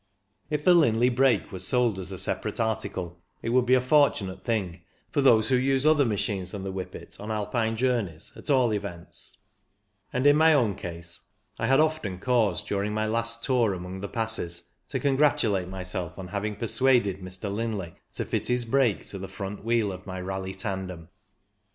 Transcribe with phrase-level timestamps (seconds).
[0.49, 4.43] If the Linley brake were sold as a separate article, it would be a fortunate
[4.43, 4.81] thing
[5.11, 9.37] for those who use other machines than the Whippet, on Alpine journeys, at all events;
[10.11, 11.21] and in my own case
[11.59, 16.29] I had often cause, during my last tour among the passes, to congratulate myself on
[16.29, 17.53] having persuaded Mr.
[17.53, 20.07] Linley to fit his brake to 230 CYCLING IN THE ALPS the front wheel of
[20.07, 21.09] my Raleigh tandem.